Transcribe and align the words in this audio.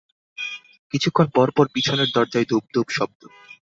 কিছুক্ষণ 0.93 1.27
পরপর 1.35 1.65
পিছনের 1.73 2.09
দরজায় 2.15 2.47
ধুপ 2.49 2.63
ধুপ 2.73 2.87
শব্দ। 2.97 3.21